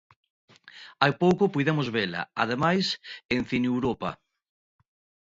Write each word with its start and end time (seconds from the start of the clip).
Hai 1.01 1.13
pouco 1.23 1.51
puidemos 1.53 1.87
vela, 1.97 2.21
ademais, 2.43 2.87
en 3.35 3.41
Cineuropa. 3.49 4.11